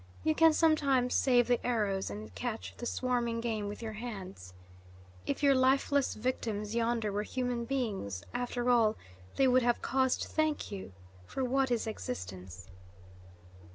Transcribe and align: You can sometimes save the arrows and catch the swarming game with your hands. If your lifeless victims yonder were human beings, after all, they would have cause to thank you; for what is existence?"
You 0.23 0.33
can 0.33 0.51
sometimes 0.51 1.13
save 1.13 1.47
the 1.47 1.63
arrows 1.63 2.09
and 2.09 2.33
catch 2.33 2.73
the 2.77 2.87
swarming 2.87 3.39
game 3.39 3.67
with 3.67 3.83
your 3.83 3.91
hands. 3.93 4.55
If 5.27 5.43
your 5.43 5.53
lifeless 5.53 6.15
victims 6.15 6.73
yonder 6.73 7.11
were 7.11 7.21
human 7.21 7.65
beings, 7.65 8.23
after 8.33 8.71
all, 8.71 8.95
they 9.35 9.47
would 9.47 9.61
have 9.61 9.83
cause 9.83 10.17
to 10.17 10.27
thank 10.27 10.71
you; 10.71 10.91
for 11.27 11.43
what 11.43 11.69
is 11.69 11.85
existence?" 11.85 12.67